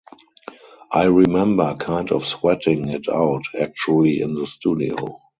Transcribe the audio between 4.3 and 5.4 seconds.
the studio.